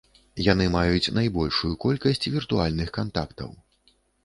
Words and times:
Яны 0.45 0.65
маюць 0.75 1.13
найбольшую 1.17 1.71
колькасць 1.85 2.27
віртуальных 2.39 2.93
кантактаў. 2.99 3.49